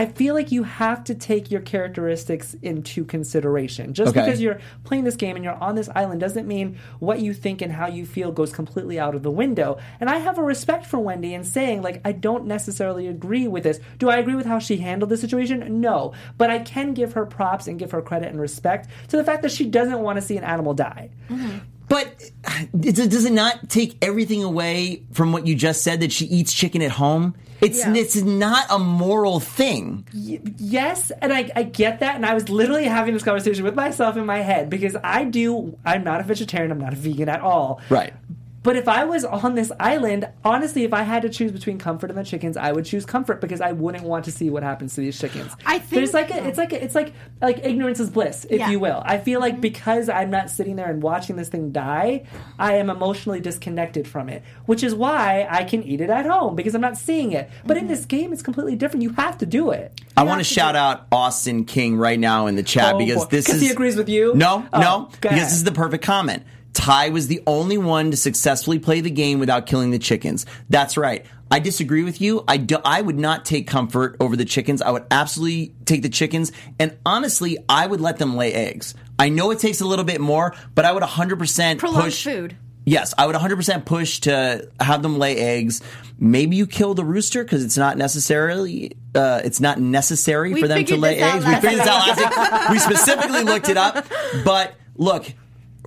[0.00, 3.92] I feel like you have to take your characteristics into consideration.
[3.92, 4.24] Just Okay.
[4.24, 7.60] because you're playing this game and you're on this island doesn't mean what you think
[7.60, 9.76] and how you feel goes completely out of the window.
[10.00, 13.62] And I have a respect for Wendy in saying, like, I don't necessarily agree with
[13.64, 13.78] this.
[13.98, 15.82] Do I agree with how she handled the situation?
[15.82, 16.14] No.
[16.38, 19.42] But I can give her props and give her credit and respect to the fact
[19.42, 21.10] that she doesn't want to see an animal die.
[21.28, 21.58] Mm-hmm.
[21.90, 22.30] But
[22.78, 26.82] does it not take everything away from what you just said that she eats chicken
[26.82, 27.34] at home?
[27.60, 27.94] It's Yeah.
[27.94, 30.06] it's not a moral thing.
[30.14, 34.16] Yes, and I, I get that, and I was literally having this conversation with myself
[34.16, 35.76] in my head because I do.
[35.84, 36.70] I'm not a vegetarian.
[36.70, 37.80] I'm not a vegan at all.
[37.90, 38.14] Right.
[38.62, 42.10] But if I was on this island, honestly, if I had to choose between comfort
[42.10, 44.94] and the chickens, I would choose comfort because I wouldn't want to see what happens
[44.96, 45.50] to these chickens.
[45.64, 48.58] I think- there's like a, it's like a, it's like like ignorance is bliss, if
[48.58, 48.64] Yeah.
[48.64, 48.72] Mm-hmm.
[48.72, 49.02] you will.
[49.06, 52.24] I feel like because I'm not sitting there and watching this thing die,
[52.58, 56.54] I am emotionally disconnected from it, which is why I can eat it at home
[56.54, 57.48] because I'm not seeing it.
[57.64, 57.86] But Mm-hmm.
[57.86, 59.02] in this game, it's completely different.
[59.04, 59.98] You have to do it.
[60.18, 63.30] I want to shout out Austin King right now in the chat Oh, because boy.
[63.30, 64.34] this 'Cause is he agrees with you?
[64.34, 65.46] No, Oh, no, because ahead.
[65.46, 66.42] this is the perfect comment.
[66.72, 70.46] Tai was the only one to successfully play the game without killing the chickens.
[70.68, 71.26] That's right.
[71.50, 72.44] I disagree with you.
[72.46, 74.80] I do, I would not take comfort over the chickens.
[74.80, 78.94] I would absolutely take the chickens, and honestly, I would let them lay eggs.
[79.18, 82.56] I know it takes a little bit more, but I would 100% Prolonged push food.
[82.84, 85.82] Yes, I would 100% push to have them lay eggs.
[86.18, 90.68] Maybe you kill the rooster because it's not necessarily uh, it's not necessary We for
[90.68, 91.44] them to lay eggs.
[91.44, 92.70] We figured this out last week.
[92.70, 94.06] We specifically looked it up.
[94.44, 95.32] But look,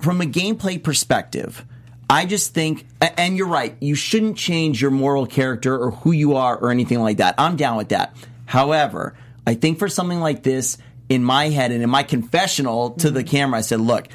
[0.00, 1.64] from a gameplay perspective,
[2.08, 6.36] I just think, and you're right, you shouldn't change your moral character or who you
[6.36, 7.34] are or anything like that.
[7.38, 8.14] I'm down with that.
[8.46, 10.78] However, I think for something like this,
[11.08, 14.08] in my head and in my confessional to the camera, I said, look,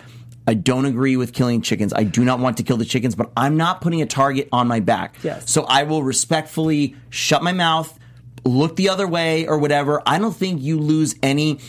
[0.48, 1.94] I don't agree with killing chickens.
[1.94, 4.68] I do not want to kill the chickens, but I'm not putting a target on
[4.68, 5.16] my back.
[5.22, 5.50] Yes.
[5.50, 7.98] So I will respectfully shut my mouth,
[8.44, 10.02] look the other way or whatever.
[10.06, 11.60] I don't think you lose any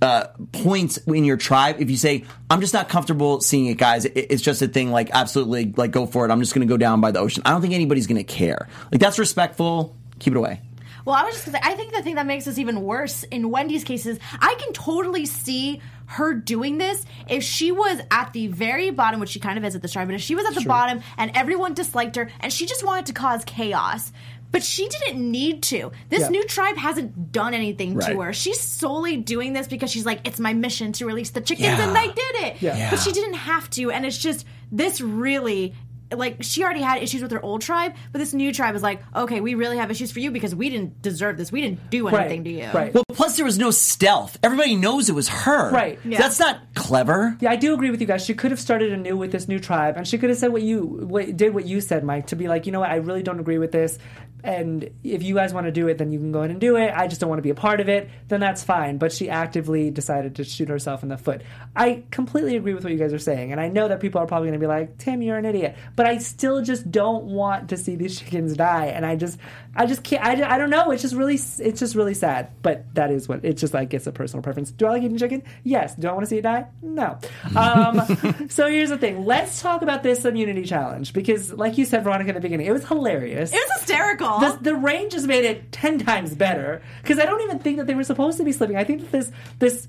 [0.00, 4.04] uh, points in your tribe if you say, I'm just not comfortable seeing it, guys.
[4.04, 6.30] It- it's just a thing, like, absolutely, like, go for it.
[6.30, 7.42] I'm just going to go down by the ocean.
[7.46, 8.68] I don't think anybody's going to care.
[8.92, 9.96] Like, that's respectful.
[10.18, 10.60] Keep it away.
[11.04, 13.22] Well, I was just gonna say, I think the thing that makes this even worse
[13.22, 18.34] in Wendy's case is I can totally see her doing this if she was at
[18.34, 20.44] the very bottom, which she kind of is at this time, but if she was
[20.44, 24.12] at the bottom and everyone disliked her and she just wanted to cause chaos.
[24.50, 25.92] But she didn't need to.
[26.08, 26.28] This Yeah.
[26.28, 28.12] new tribe hasn't done anything Right.
[28.12, 28.32] to her.
[28.32, 31.86] She's solely doing this because she's like, it's my mission to release the chickens, Yeah.
[31.86, 32.56] and they did it.
[32.62, 32.90] Yeah.
[32.90, 33.90] But she didn't have to.
[33.90, 35.74] And it's just, this really
[36.16, 39.02] like she already had issues with her old tribe, but this new tribe is like,
[39.14, 41.52] okay, we really have issues for you because we didn't deserve this.
[41.52, 42.66] We didn't do anything to you.
[42.72, 42.94] Right.
[42.94, 44.38] Well, plus, there was no stealth.
[44.42, 45.70] Everybody knows it was her.
[45.70, 45.98] Right.
[46.06, 46.16] Yeah.
[46.16, 47.36] That's not clever.
[47.40, 48.24] Yeah, I do agree with you guys.
[48.24, 50.62] She could have started anew with this new tribe, and she could have said what
[50.62, 53.22] you what, did what you said, Mike, to be like, you know what, I really
[53.22, 53.98] don't agree with this,
[54.44, 56.76] and if you guys want to do it, then you can go ahead and do
[56.76, 56.92] it.
[56.94, 58.08] I just don't want to be a part of it.
[58.28, 58.98] Then that's fine.
[58.98, 61.42] But she actively decided to shoot herself in the foot.
[61.74, 64.26] I completely agree with what you guys are saying, and I know that people are
[64.26, 67.70] probably going to be like, Tim, you're an idiot, but I still just don't want
[67.70, 69.38] to see these chickens die, and I just,
[69.74, 70.24] I just can't.
[70.24, 70.90] I, I don't know.
[70.90, 72.50] It's just really, it's just really sad.
[72.62, 73.92] But that is what it's just like.
[73.94, 74.70] It's a personal preference.
[74.70, 75.42] Do I like eating chicken?
[75.64, 75.94] Yes.
[75.94, 76.66] Do I want to see it die?
[76.82, 77.18] No.
[77.58, 79.24] Um, so here's the thing.
[79.24, 82.72] Let's talk about this immunity challenge because, like you said, Veronica, in the beginning, it
[82.72, 83.52] was hilarious.
[83.52, 84.27] It was hysterical.
[84.40, 87.86] The, the rain just made it ten times better because I don't even think that
[87.86, 88.76] they were supposed to be slipping.
[88.76, 89.88] I think that this this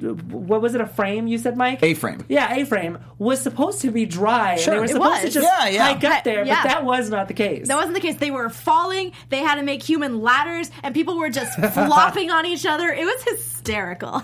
[0.00, 1.82] what was it a frame you said, Mike?
[1.82, 2.24] A-frame.
[2.28, 4.54] Yeah, a frame was supposed to be dry.
[4.56, 4.74] Sure.
[4.74, 5.84] and they were It supposed to just Yeah, yeah.
[5.92, 6.62] hike up there, Yeah.
[6.62, 7.66] but that was not the case.
[7.66, 8.16] that wasn't the case.
[8.16, 9.10] They were falling.
[9.28, 12.88] They had to make human ladders, and people were just flopping on each other.
[12.90, 14.22] It was hysterical.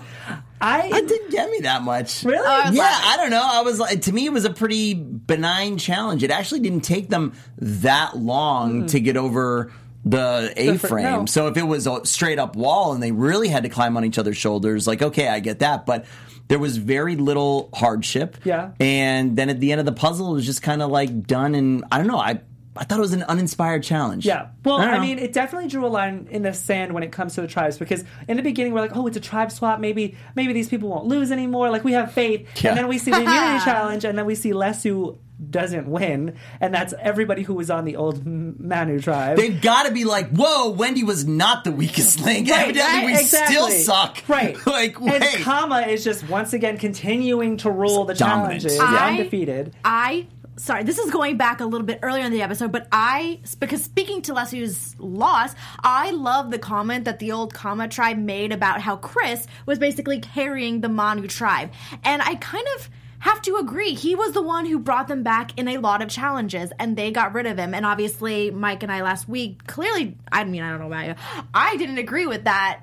[0.65, 2.23] I It didn't get me that much.
[2.23, 2.39] Really?
[2.39, 3.09] Oh, I Yeah, laughing.
[3.09, 3.43] I don't know.
[3.43, 6.23] I was like, to me, it was a pretty benign challenge.
[6.23, 8.85] It actually didn't take them that long hmm.
[8.87, 9.71] to get over
[10.03, 11.03] the A frame.
[11.03, 11.25] no.
[11.25, 14.05] So if it was a straight up wall and they really had to climb on
[14.05, 15.85] each other's shoulders, like, okay, I get that.
[15.85, 16.05] But
[16.47, 18.37] there was very little hardship.
[18.43, 18.71] Yeah.
[18.79, 21.55] And then at the end of the puzzle, it was just kind of like done.
[21.55, 22.19] And I don't know.
[22.19, 22.41] I,
[22.77, 24.25] I thought it was an uninspired challenge.
[24.25, 24.47] Yeah.
[24.63, 27.35] Well, don't I, mean, it definitely drew a line in the sand when it comes
[27.35, 29.79] to the tribes because in the beginning we're like, oh, it's a tribe swap.
[29.79, 31.69] Maybe maybe these people won't lose anymore.
[31.69, 32.47] Like we have faith.
[32.63, 32.71] Yeah.
[32.71, 35.17] And then we see the immunity challenge, and then we see Lesu
[35.49, 39.37] doesn't win, and that's everybody who was on the old Manu tribe.
[39.37, 42.49] They've got to be like, whoa, Wendy was not the weakest link.
[42.49, 43.55] Right, Evidently, we exactly.
[43.55, 44.23] still suck.
[44.29, 44.55] Right.
[44.65, 45.23] like, and.
[45.43, 48.61] Kama is just once again continuing to rule the Dominant.
[48.61, 49.75] challenges, I- undefeated.
[49.83, 53.39] I sorry, this is going back a little bit earlier in the episode, but I
[53.59, 58.51] because speaking to Lesu's loss, I love the comment that the old Kama tribe made
[58.51, 61.71] about how Chris was basically carrying the Manu tribe,
[62.03, 62.89] and I kind of.
[63.19, 63.95] Have to agree.
[63.95, 67.09] He was the one who brought them back in a lot of challenges, and they
[67.09, 67.73] got rid of him.
[67.73, 71.15] And obviously, Mike and I last week clearly, I mean, I don't know about you,
[71.51, 72.81] I didn't agree with that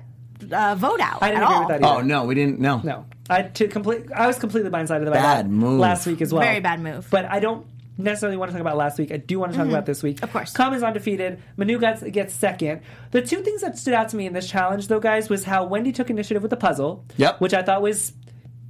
[0.51, 1.59] uh, vote out I didn't at agree all.
[1.61, 1.99] with that either.
[1.99, 2.59] Oh no, we didn't.
[2.59, 4.11] No, No, I to complete.
[4.13, 5.79] I was completely blindsided by Bad that move.
[5.79, 6.43] last week as well.
[6.43, 7.07] Very bad move.
[7.09, 7.65] But I don't
[7.97, 9.11] necessarily want to talk about last week.
[9.11, 10.17] I do want to talk about this week.
[10.17, 10.23] Mm-hmm.
[10.25, 10.53] Of course.
[10.53, 11.41] Com is undefeated.
[11.57, 12.81] Manu gets, gets second.
[13.11, 15.65] The two things that stood out to me in this challenge, though, guys, was how
[15.65, 17.05] Wendy took initiative with the puzzle.
[17.17, 17.39] Yep.
[17.39, 18.13] Which I thought was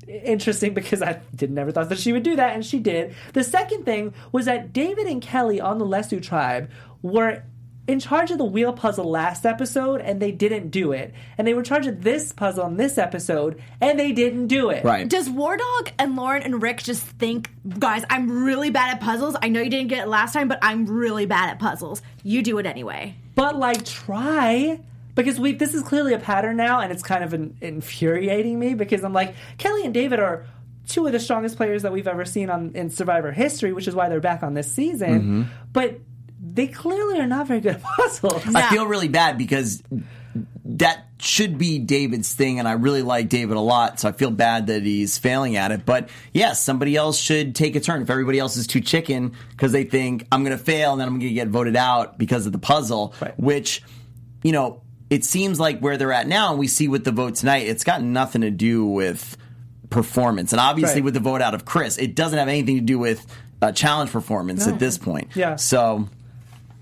[0.08, 3.16] interesting because I did never thought that she would do that, and she did.
[3.34, 6.70] The second thing was that David and Kelly on the Lesu tribe
[7.02, 7.44] were
[7.88, 11.13] in charge of the wheel puzzle last episode, and they didn't do it.
[11.38, 14.69] And they were in charge of this puzzle in this episode, and they didn't do
[14.69, 14.86] it.
[14.86, 15.08] right.
[15.08, 19.36] Does War Dog and Lauren and Rick just think, guys, I'm really bad at puzzles.
[19.41, 22.02] I know you didn't get it last time, but I'm really bad at puzzles.
[22.24, 23.15] You do it anyway.
[23.36, 24.80] But like, try
[25.15, 25.54] because we.
[25.54, 29.13] This is clearly a pattern now, and it's kind of in, infuriating me because I'm
[29.13, 30.46] like, Kelly and David are
[30.88, 33.96] two of the strongest players that we've ever seen on in Survivor history, which is
[33.96, 35.22] why they're back on this season.
[35.22, 35.43] Mm-hmm.
[35.72, 36.00] But
[36.54, 38.44] they clearly are not very good at puzzles.
[38.56, 39.82] I feel really bad because
[40.66, 44.32] that should be David's thing, and I really like David a lot, so I feel
[44.32, 45.86] bad that he's failing at it.
[45.86, 48.02] But yes, somebody else should take a turn.
[48.02, 51.08] If everybody else is too chicken because they think I'm going to fail and then
[51.08, 53.38] I'm going to get voted out because of the puzzle, Right.
[53.39, 53.84] which,
[54.44, 57.36] you know, it seems like where they're at now, and we see with the vote
[57.36, 59.38] tonight, it's got nothing to do with
[59.89, 60.52] performance.
[60.54, 61.06] And obviously, Right.
[61.06, 63.26] with the vote out of Chris, it doesn't have anything to do with
[63.62, 65.30] uh, challenge performance at this point.
[65.36, 65.56] Yeah.
[65.56, 66.10] So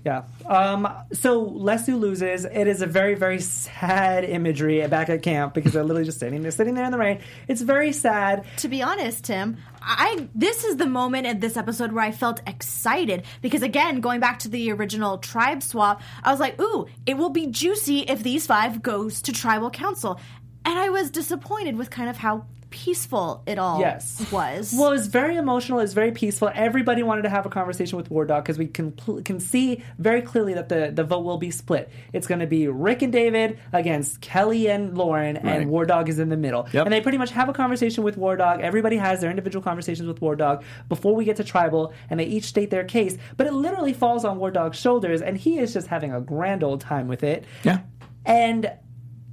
[0.04, 0.24] Yeah.
[0.46, 2.44] Um, so Lesu loses.
[2.44, 6.42] It is a very, very sad imagery back at camp because they're literally just sitting
[6.42, 7.20] there, sitting there in the rain.
[7.46, 8.44] It's very sad.
[8.58, 12.40] to be honest, Tim, I this is the moment in this episode where I felt
[12.46, 17.16] excited because again, going back to the original tribe swap, I was like, "Ooh, it
[17.16, 20.20] will be juicy if these five goes to tribal council."
[20.64, 24.26] And I was disappointed with kind of how peaceful it all Yes.
[24.32, 24.74] was.
[24.76, 25.78] Well, it was very emotional.
[25.78, 26.50] It's very peaceful.
[26.52, 28.92] Everybody wanted to have a conversation with War Dog because we can
[29.24, 31.90] can see very clearly that the, the vote will be split.
[32.12, 35.44] It's going to be Rick and David against Kelly and Lauren, Right.
[35.44, 36.66] and War Dog is in the middle.
[36.72, 36.86] Yep.
[36.86, 38.60] And they pretty much have a conversation with War Dog.
[38.60, 42.24] Everybody has their individual conversations with War Dog before we get to Tribal, and they
[42.24, 43.18] each state their case.
[43.36, 46.64] But it literally falls on War Dog's shoulders, and he is just having a grand
[46.64, 47.44] old time with it.
[47.62, 47.80] Yeah.
[48.24, 48.72] And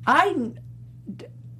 [0.08, 0.52] I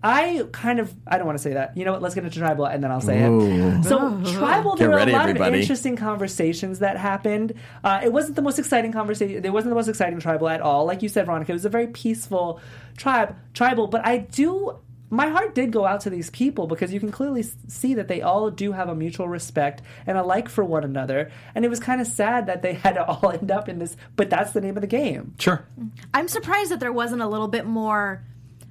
[0.02, 1.76] I kind of I don't want to say that.
[1.76, 2.02] You know what?
[2.02, 3.84] Let's get into tribal and then I'll say it.
[3.84, 3.98] So
[4.34, 5.56] tribal, there Get were ready, a lot everybody.
[5.56, 7.54] of interesting conversations that happened.
[7.84, 9.44] Uh, it wasn't the most exciting conversation.
[9.44, 10.86] It wasn't the most exciting tribal at all.
[10.86, 12.62] Like you said, Veronica, it was a very peaceful
[12.96, 13.88] tribe tribal.
[13.88, 14.78] But I do.
[15.12, 18.22] My heart did go out to these people because you can clearly see that they
[18.22, 21.32] all do have a mutual respect and a like for one another.
[21.56, 23.98] And it was kind of sad that they had to all end up in this,
[24.16, 25.34] but that's the name of the game.
[25.40, 25.66] Sure.
[26.14, 28.24] I'm surprised that there wasn't a little bit more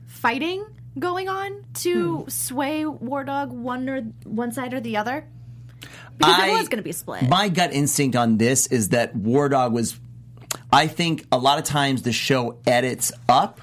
[0.06, 0.64] fighting
[1.00, 2.28] going on to Hmm.
[2.28, 5.24] sway War Dog one or one side or the other.
[6.18, 7.28] Because I- it was going to be split.
[7.28, 9.98] My gut instinct on this is that War Dog was.
[10.72, 13.60] I think a lot of times the show edits up.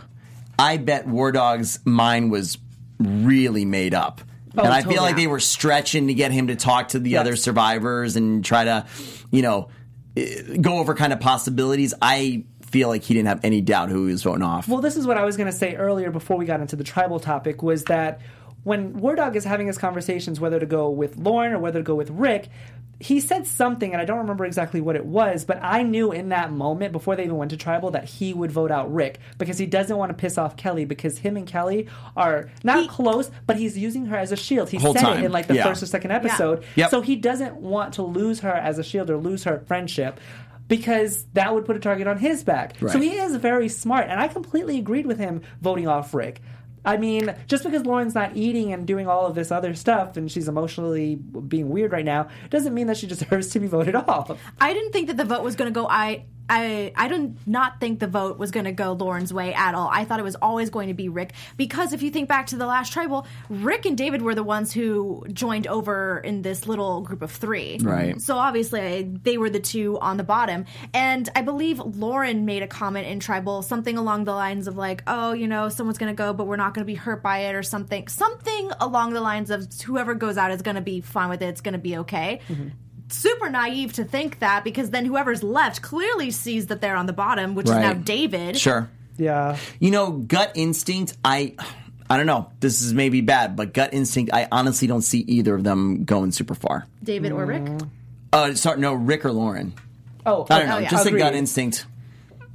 [0.58, 2.58] I bet War Dog's mind was
[3.00, 4.21] really made up.
[4.58, 5.08] and I feel totally.
[5.08, 7.19] like they were stretching to get him to talk to the Yes.
[7.19, 8.86] other survivors and try to,
[9.30, 9.67] you know,
[10.15, 11.93] eh, go over kind of possibilities.
[12.02, 14.67] I feel like he didn't have any doubt who he was voting off.
[14.67, 16.83] Well, this is what I was going to say earlier before we got into the
[16.83, 18.19] tribal topic was that
[18.63, 21.83] when War Dog is having his conversations whether to go with Lauren or whether to
[21.83, 22.49] go with Rick,
[22.99, 26.29] he said something, and I don't remember exactly what it was, but I knew in
[26.29, 29.57] that moment before they even went to tribal that he would vote out Rick because
[29.57, 33.29] he doesn't want to piss off Kelly because him and Kelly are not He- close,
[33.45, 34.69] but he's using her as a shield.
[34.69, 35.17] He said time.
[35.19, 35.65] it in like the Yeah.
[35.65, 36.63] first or second episode.
[36.75, 36.89] Yep.
[36.89, 40.19] So he doesn't want to lose her as a shield or lose her friendship
[40.67, 42.78] because that would put a target on his back.
[42.80, 46.41] So he is very smart, and I completely agreed with him voting off Rick.
[46.84, 50.32] I mean, just because Lauren's not eating and doing all of this other stuff and
[50.32, 54.30] she's emotionally being weird right now, doesn't mean that she deserves to be voted off.
[54.62, 55.88] I didn't think that the vote was going to go.
[55.89, 59.73] I I I did not think the vote was going to go Lauren's way at
[59.75, 59.89] all.
[59.91, 62.58] I thought it was always going to be Rick because if you think back to
[62.58, 67.01] the last tribal, Rick and David were the ones who joined over in this little
[67.01, 67.79] group of three.
[67.81, 68.21] Right.
[68.21, 72.67] So obviously they were the two on the bottom, and I believe Lauren made a
[72.67, 76.17] comment in tribal something along the lines of like, "Oh, you know, someone's going to
[76.17, 79.21] go, but we're not going to be hurt by it," or something, something along the
[79.21, 81.47] lines of whoever goes out is going to be fine with it.
[81.47, 82.69] It's going to be okay mm-hmm.
[83.09, 87.13] Super naive to think that because then whoever's left clearly sees that they're on the
[87.13, 88.57] bottom, which is now David.
[88.57, 88.89] Sure.
[89.17, 89.57] Yeah.
[89.79, 91.55] You know, gut instinct, I
[92.09, 92.51] I don't know.
[92.59, 96.31] This is maybe bad, but gut instinct, I honestly don't see either of them going
[96.31, 96.85] super far.
[97.03, 97.67] David or Rick.
[98.33, 99.73] Uh sorry, no, Rick or Lauren.
[100.25, 100.77] Oh, I don't know.
[100.79, 100.89] yeah.
[100.89, 101.21] Just Agreed.
[101.21, 101.85] a gut instinct.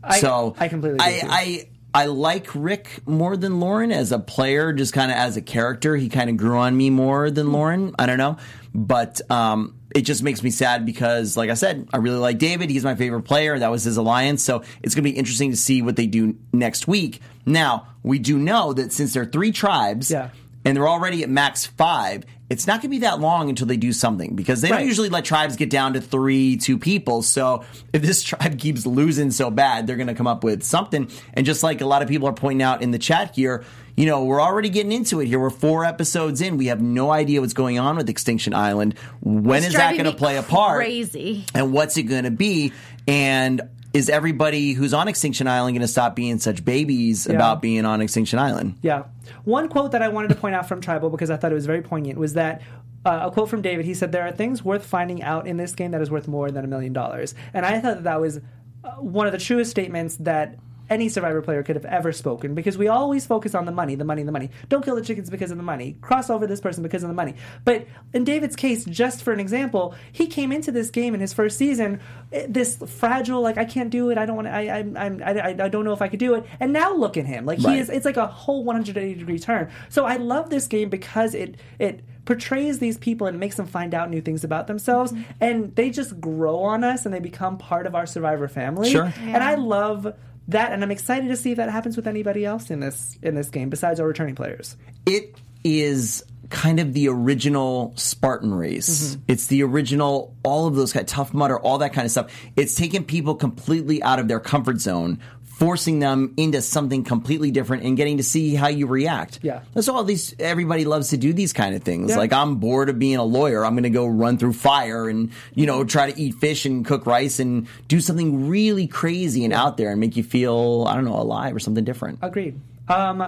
[0.02, 1.28] I, so I completely I, agree.
[1.30, 5.42] I I like Rick more than Lauren as a player, just kind of as a
[5.42, 5.96] character.
[5.96, 7.94] He kind of grew on me more than Lauren.
[7.98, 8.36] I don't know,
[8.74, 12.70] but um, it just makes me sad because, like I said, I really like David.
[12.70, 13.58] He's my favorite player.
[13.58, 16.36] That was his alliance, so it's going to be interesting to see what they do
[16.52, 17.20] next week.
[17.46, 20.30] Now we do know that since there are three tribes, Yeah.
[20.64, 23.76] and they're already at max five, it's not going to be that long until they
[23.76, 27.22] do something because they don't usually let tribes get down to three, two people.
[27.22, 31.08] So if this tribe keeps losing so bad, they're going to come up with something.
[31.32, 33.64] And just like a lot of people are pointing out in the chat here,
[33.96, 35.38] you know, we're already getting into it here.
[35.38, 36.56] We're four episodes in.
[36.56, 38.98] We have no idea what's going on with Extinction Island.
[39.20, 40.78] When It's is that going to play a part?
[40.78, 41.44] Crazy.
[41.54, 42.72] And what's it going to be?
[43.06, 47.36] And is everybody who's on Extinction Island going to stop being such babies Yeah.
[47.36, 48.74] about being on Extinction Island?
[48.82, 49.04] Yeah.
[49.44, 51.66] One quote that I wanted to point out from Tribal because I thought it was
[51.66, 52.62] very poignant was that
[53.04, 53.86] uh, a quote from David.
[53.86, 56.50] He said, "There are things worth finding out in this game that is worth more
[56.50, 58.40] than a million dollars." And I thought that, that was
[58.84, 60.56] uh, one of the truest statements that
[60.90, 64.04] any Survivor player could have ever spoken because we always focus on the money, the
[64.04, 64.50] money, the money.
[64.68, 65.96] Don't kill the chickens because of the money.
[66.00, 67.34] Cross over this person because of the money.
[67.64, 71.32] But in David's case, just for an example, he came into this game in his
[71.32, 72.00] first season
[72.32, 74.18] eh, this fragile, like I can't do it.
[74.18, 74.48] I don't want.
[74.48, 76.44] to I I'm, I'm I, I I don't know if I could do it.
[76.58, 77.46] And now look at him.
[77.46, 77.78] Like he Right.
[77.78, 77.88] is.
[77.88, 79.70] It's like a whole 180 degree turn.
[79.88, 83.94] So I love this game because it it portrays these people and makes them find
[83.94, 87.86] out new things about themselves and they just grow on us and they become part
[87.86, 89.12] of our survivor family Sure.
[89.20, 90.14] and i love
[90.50, 93.34] that, and I'm excited to see if that happens with anybody else in this in
[93.34, 94.76] this game besides our returning players.
[95.06, 99.14] it is kind of the original Spartan race.
[99.14, 99.22] Mm-hmm.
[99.28, 102.32] It's the original, all of those kind tough mudder, all that kind of stuff.
[102.56, 105.20] It's taken people completely out of their comfort zone,
[105.60, 109.38] forcing them into something completely different, and getting to see how you react.
[109.42, 109.60] Yeah.
[109.74, 110.34] that's all these.
[110.38, 112.10] Everybody loves to do these kind of things.
[112.10, 112.16] Yeah.
[112.16, 113.64] Like I'm bored of being a lawyer.
[113.64, 116.84] I'm going to go run through fire and you know try to eat fish and
[116.84, 120.94] cook rice and do something really crazy and out there and make you feel I
[120.94, 122.20] don't know alive or something different.
[122.22, 122.58] Agreed.
[122.88, 123.22] Um,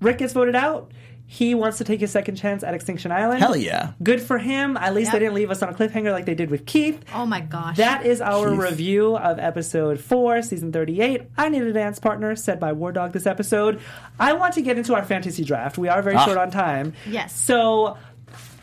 [0.00, 0.90] Rick gets voted out.
[1.30, 3.40] He wants to take his second chance at Extinction Island.
[3.40, 3.92] Hell yeah.
[4.02, 4.78] Good for him.
[4.78, 5.12] At least Yep.
[5.12, 7.04] they didn't leave us on a cliffhanger like they did with Keith.
[7.14, 7.76] Oh my gosh.
[7.76, 8.58] That is our Keith.
[8.58, 11.24] review of episode four, season 38.
[11.36, 13.78] I Need a Dance Partner, said by War Dog this episode.
[14.18, 15.76] I want to get into our fantasy draft.
[15.76, 16.24] We are very Ah.
[16.24, 16.94] short on time.
[17.06, 17.34] Yes.
[17.34, 17.98] So.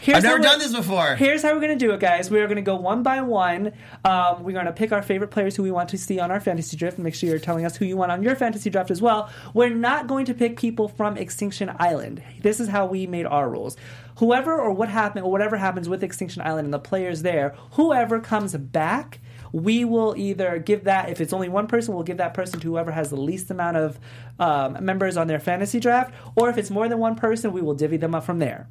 [0.06, 1.16] Here's I've never done this before.
[1.16, 2.30] Here's how we're going to do it, guys.
[2.30, 3.72] We are going to go one by one.
[4.04, 6.40] Um, we're going to pick our favorite players who we want to see on our
[6.40, 7.00] fantasy draft.
[7.00, 9.32] Make sure you're telling us who you want on your fantasy draft as well.
[9.56, 12.22] We're not going to pick people from Extinction Island.
[12.40, 13.78] This is how we made our rules.
[14.18, 18.20] Whoever or what happened or whatever happens with Extinction Island and the players there, whoever
[18.20, 19.22] comes back,
[19.54, 22.68] we will either give that if it's only one person, we'll give that person to
[22.68, 24.00] whoever has the least amount of
[24.38, 27.74] um, members on their fantasy draft, or if it's more than one person, we will
[27.74, 28.68] divvy them up from there.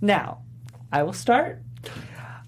[0.00, 0.42] Now,
[0.92, 1.60] I will start.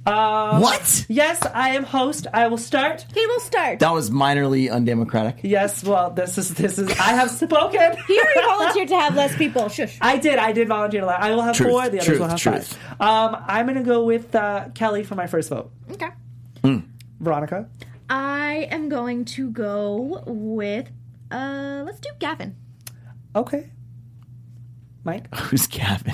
[0.06, 1.06] Um, What?
[1.08, 2.26] Yes, I am host.
[2.34, 3.06] I will start.
[3.14, 3.78] he will start.
[3.78, 5.38] That was minorly undemocratic.
[5.42, 6.90] Yes, well, this is this is.
[6.90, 7.80] I have spoken.
[8.06, 9.68] He already volunteered to have less people.
[9.70, 9.96] Shush.
[10.02, 10.38] I did.
[10.38, 11.06] I did volunteer to.
[11.06, 11.82] I will have Truth, four.
[11.88, 12.74] The others truth, will have truth.
[12.98, 13.00] five.
[13.00, 15.70] Um, I'm going to go with uh, Kelley for my first vote.
[15.92, 16.10] Okay.
[17.20, 17.66] Veronica.
[18.10, 20.90] I am going to go with.
[21.30, 22.54] Uh, let's do Gavin.
[23.34, 23.70] Okay.
[25.04, 25.34] Mike.
[25.34, 26.12] Who's Gavin?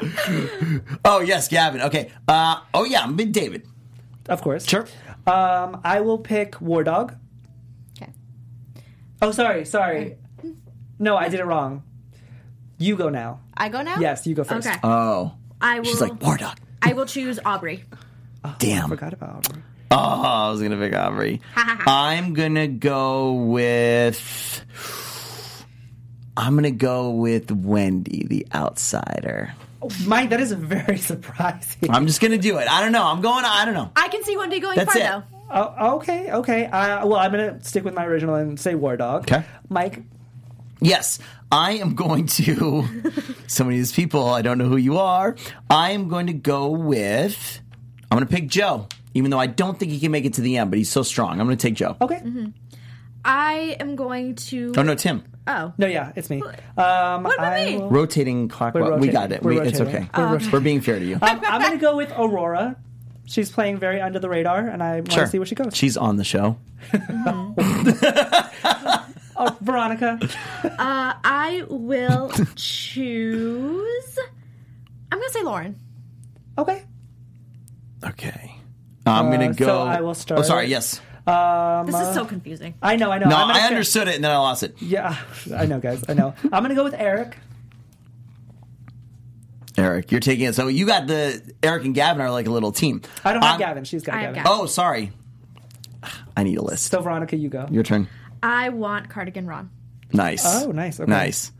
[1.04, 1.82] oh yes, Gavin.
[1.82, 2.10] Okay.
[2.26, 3.66] Uh, oh yeah, I'm with David.
[4.28, 4.66] Of course.
[4.66, 4.86] Sure.
[5.26, 7.14] Um, I will pick War Dog.
[8.00, 8.12] Okay.
[9.22, 10.16] Oh, sorry, sorry.
[10.98, 11.82] No, I did it wrong.
[12.78, 13.40] You go now.
[13.56, 13.98] I go now.
[13.98, 14.66] Yes, you go first.
[14.66, 14.78] Okay.
[14.82, 15.86] Oh, I will.
[15.86, 16.58] she's like war dog.
[16.82, 17.82] I will choose Aubry.
[18.44, 18.88] Oh, Damn.
[18.88, 19.62] Forgot about Aubry.
[19.90, 21.40] Oh, I was gonna pick Aubry.
[21.54, 24.64] I'm gonna go with.
[26.36, 29.54] I'm gonna go with Wendy, the outsider.
[30.06, 31.90] Mike, that is very surprising.
[31.90, 32.68] I'm just gonna do it.
[32.70, 33.04] I don't know.
[33.04, 33.44] I'm going.
[33.44, 33.90] I don't know.
[33.96, 35.04] I can see one day going That's far it.
[35.04, 35.22] though.
[35.48, 36.66] Oh, okay, okay.
[36.66, 39.22] Uh, well, I'm gonna stick with my original and say War Dog.
[39.30, 39.44] Okay.
[39.68, 40.02] Mike.
[40.80, 41.18] Yes,
[41.50, 42.84] I am going to.
[43.46, 45.36] some of these people, I don't know who you are.
[45.70, 47.60] I am going to go with.
[48.10, 50.42] I'm going to pick Joe, even though I don't think he can make it to
[50.42, 51.40] the end, but he's so strong.
[51.40, 51.96] I'm going to take Joe.
[52.00, 52.22] Okay.
[53.26, 54.72] I am going to.
[54.76, 55.22] Oh no, Tim.
[55.48, 55.72] Oh.
[55.78, 56.42] No, yeah, it's me.
[56.42, 57.76] Um, What about I me?
[57.78, 58.82] will- Rotating clockwise.
[58.82, 59.12] We're rotating.
[59.12, 59.42] got it.
[59.42, 60.02] We're We, it's rotating.
[60.04, 60.10] okay.
[60.16, 60.62] We're We're, rotating.
[60.62, 61.14] being fair to you.
[61.22, 62.76] Um, I'm gonna go with Aurora.
[63.26, 65.26] She's playing very under the radar, and I want to sure.
[65.26, 65.74] see where she goes.
[65.76, 66.58] She's on the show.
[69.36, 70.18] oh, Veronica.
[70.78, 74.18] I will choose.
[75.12, 75.78] I'm gonna say Lauren.
[76.58, 76.84] Okay.
[78.04, 78.56] Okay.
[79.06, 79.66] I'm going Uh, to go.
[79.66, 80.66] so I will start- Oh, sorry.
[80.66, 81.00] Yes.
[81.26, 82.74] Um, This is so confusing.
[82.82, 83.26] I know, I know.
[83.28, 84.80] No, I'm gonna I understood it and then I lost it.
[84.80, 85.16] Yeah,
[85.54, 86.04] I know, guys.
[86.08, 86.34] I know.
[86.44, 87.36] I'm gonna go with Eric.
[89.78, 90.54] Eric, you're taking it.
[90.54, 93.02] So you got the Eric and Gavin are like a little team.
[93.24, 93.84] I don't have I'm- Gavin.
[93.84, 94.44] She's got I have Gavin.
[94.44, 94.60] Gavin.
[94.62, 95.12] Oh, sorry.
[96.36, 96.90] I need a list.
[96.90, 97.66] So Veronica, you go.
[97.70, 98.08] Your turn.
[98.42, 99.70] I want Cardigan Ron.
[100.12, 100.44] Nice.
[100.46, 101.00] Oh, nice.
[101.00, 101.10] Okay.
[101.10, 101.52] Nice.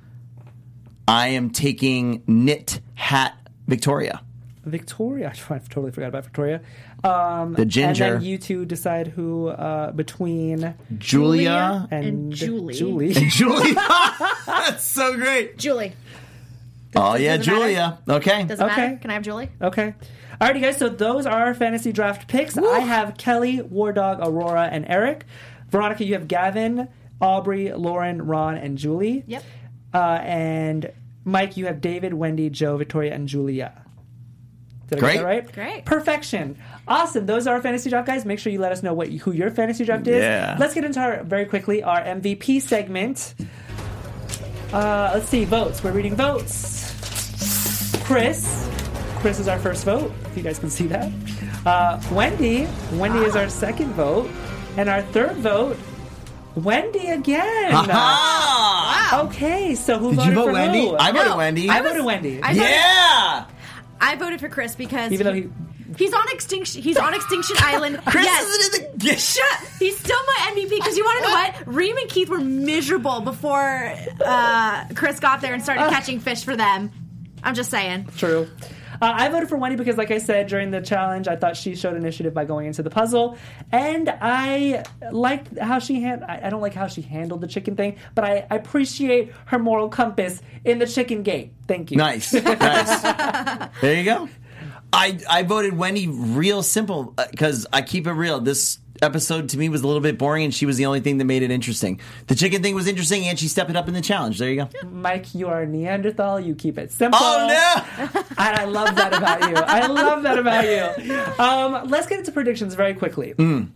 [1.08, 3.34] I am taking knit hat
[3.66, 4.22] Victoria.
[4.64, 5.32] Victoria.
[5.50, 6.60] I totally forgot about Victoria.
[7.06, 8.04] Um, The ginger.
[8.04, 12.74] And then you two decide who uh, between Julia and, And Julie.
[12.74, 13.12] Julie.
[13.14, 13.74] Julia.
[14.46, 15.56] That's so great.
[15.58, 15.92] Julie.
[16.94, 17.60] Oh yeah, does it matter?
[17.64, 17.98] Julia.
[18.08, 18.44] Okay.
[18.44, 18.76] Does it Okay.
[18.76, 18.96] matter?
[19.02, 19.50] Can I have Julie?
[19.60, 19.94] Okay.
[20.40, 20.76] Alrighty, guys.
[20.78, 22.56] So those are our fantasy draft picks.
[22.58, 25.24] I have Kelley, War Dog, Aurora, and Eric.
[25.70, 26.88] Veronica, you have Gavin,
[27.20, 29.24] Aubry, Lauren, Ron, and Julie.
[29.26, 29.42] Yep.
[29.94, 30.92] Uh, and
[31.24, 33.82] Mike, you have David, Wendy, Joe, Victoria, and Julia.
[34.88, 35.12] Did I Great.
[35.14, 35.52] get that right?
[35.52, 35.84] Great.
[35.84, 36.56] Perfection.
[36.86, 37.26] Awesome.
[37.26, 38.24] Those are our fantasy draft guys.
[38.24, 40.22] Make sure you let us know what who your fantasy draft is.
[40.22, 40.56] Yeah.
[40.60, 43.34] Let's get into our very quickly our MVP segment.
[44.72, 45.82] Uh, let's see votes.
[45.82, 46.84] We're reading votes.
[48.04, 48.68] Chris.
[49.20, 50.12] Chris is our first vote.
[50.26, 51.10] If you guys can see that.
[51.64, 52.68] Uh, Wendy.
[52.92, 54.30] Wendy is our second vote,
[54.76, 55.76] and our third vote.
[56.54, 57.72] Wendy again.
[57.74, 59.22] Ah!
[59.24, 60.80] Okay, so who Did voted you vote for Wendy?
[60.88, 60.96] who?
[60.96, 61.68] I voted No, Wendy.
[61.68, 62.42] I voted Wendy.
[62.42, 63.44] I voted- yeah.
[64.00, 65.48] I voted for Chris because Even though he
[65.96, 66.82] he's on extinction.
[66.82, 68.00] He's on Extinction Island.
[68.04, 68.46] Chris yes.
[68.46, 69.16] isn't in the.
[69.16, 69.68] Shut.
[69.78, 71.74] He's still my MVP because you want to know what?
[71.74, 73.94] Reem and Keith were miserable before
[74.24, 76.90] uh, Chris got there and started catching fish for them.
[77.42, 78.08] I'm just saying.
[78.16, 78.48] True.
[79.00, 81.74] Uh, I voted for Wendy because, like I said during the challenge, I thought she
[81.74, 83.36] showed initiative by going into the puzzle,
[83.72, 86.24] and I liked how she hand.
[86.24, 89.58] I, I don't like how she handled the chicken thing, but I, I appreciate her
[89.58, 91.52] moral compass in the chicken gate.
[91.68, 91.96] Thank you.
[91.96, 93.00] Nice, nice.
[93.80, 94.28] there you go.
[94.92, 98.40] I I voted Wendy real simple because I keep it real.
[98.40, 101.18] This episode to me was a little bit boring, and she was the only thing
[101.18, 102.00] that made it interesting.
[102.26, 104.38] The chicken thing was interesting, and she stepped it up in the challenge.
[104.38, 104.88] There you go.
[104.88, 106.40] Mike, you are a Neanderthal.
[106.40, 107.18] You keep it simple.
[107.22, 108.10] Oh no!
[108.38, 109.56] and I love that about you.
[109.56, 111.44] I love that about you.
[111.44, 113.34] Um, let's get into predictions very quickly.
[113.34, 113.68] Mm.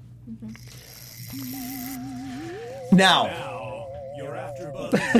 [2.92, 4.72] Now, You're after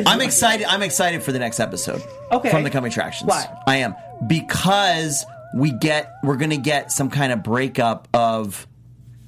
[0.07, 0.67] I'm excited.
[0.67, 2.03] I'm excited for the next episode.
[2.33, 2.51] Okay.
[2.51, 3.29] From the coming attractions.
[3.29, 3.47] Why?
[3.67, 3.95] I am
[4.27, 5.25] because
[5.55, 8.67] we get we're gonna get some kind of breakup of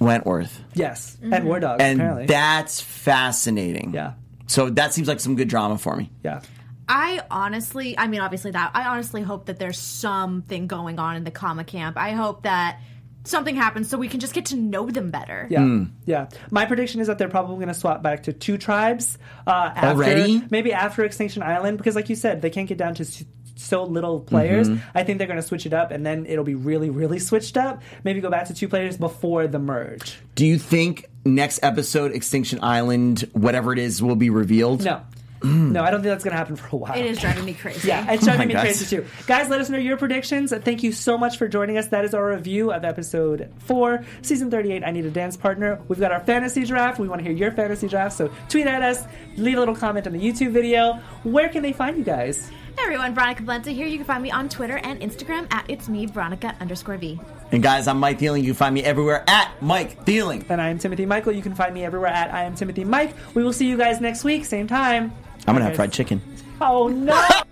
[0.05, 1.83] Wentworth, Yes, and War Dogs.
[1.83, 2.27] and apparently.
[2.27, 3.93] that's fascinating.
[3.95, 4.13] yeah,
[4.47, 6.11] So that seems like some good drama for me.
[6.25, 6.41] yeah.
[6.89, 8.73] I honestly, I mean, obviously that.
[8.75, 11.97] I honestly hope that there's something going on in the Kama camp.
[11.97, 12.81] I hope that
[13.25, 15.47] something happens so we can just get to know them better.
[15.49, 16.27] Yeah, yeah.
[16.51, 19.87] My prediction is that they're probably going to swap back to two tribes uh, after,
[19.87, 20.43] Already?
[20.51, 23.25] maybe after Extinction Island, because like you said, they can't get down to s-
[23.63, 24.69] so little players.
[24.69, 24.97] Mm-hmm.
[24.97, 27.57] I think they're going to switch it up, and then it'll be really, really switched
[27.57, 27.83] up.
[28.05, 30.19] Maybe go back to two players before the merge.
[30.35, 34.85] Do you think next episode, Extinction Island, whatever it is, will be revealed?
[34.85, 35.03] No,
[35.45, 36.97] no, I don't think that's going to happen for a while.
[36.97, 37.89] It is driving me crazy.
[37.89, 38.61] Yeah, it's driving me God.
[38.61, 39.07] crazy too.
[39.27, 40.53] Guys, let us know your predictions.
[40.53, 41.89] Thank you so much for joining us.
[41.89, 44.85] That is our review of episode four, season 38.
[44.85, 45.81] I need a dance partner.
[45.89, 47.01] We've got our fantasy draft.
[47.01, 48.17] We want to hear your fantasy draft.
[48.17, 49.05] So tweet at us,
[49.37, 51.01] leave a little comment on the YouTube video.
[51.25, 52.51] Where can they find you guys?
[52.77, 53.87] Hey everyone, Veronica Valenta here.
[53.87, 57.21] You can find me on Twitter and Instagram at it's me, Veronica underscore V.
[57.51, 58.41] And guys, I'm Mike Thieling.
[58.41, 60.49] You can find me everywhere at Mike Thieling.
[60.49, 61.33] And I am Timothy Michael.
[61.33, 63.15] You can find me everywhere at I am Timothy Mike.
[63.35, 65.13] We will see you guys next week, same time.
[65.47, 66.23] I'm gonna have fried chicken.
[66.61, 67.29] Oh no!